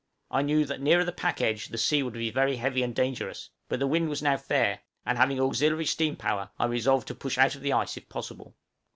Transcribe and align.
I 0.31 0.41
knew 0.41 0.65
that 0.65 0.81
near 0.81 1.05
the 1.05 1.11
pack 1.11 1.41
edge 1.41 1.67
the 1.67 1.77
sea 1.77 2.01
would 2.01 2.13
be 2.13 2.31
very 2.31 2.55
heavy 2.55 2.81
and 2.81 2.95
dangerous; 2.95 3.51
but 3.69 3.77
the 3.77 3.85
wind 3.85 4.09
was 4.09 4.23
now 4.23 4.35
fair, 4.35 4.79
and 5.05 5.15
having 5.15 5.39
auxiliary 5.39 5.85
steam 5.85 6.15
power, 6.15 6.49
I 6.57 6.65
resolved 6.65 7.07
to 7.09 7.13
push 7.13 7.37
out 7.37 7.53
of 7.53 7.61
the 7.61 7.73
ice 7.73 7.95
if 7.97 8.09
possible. 8.09 8.55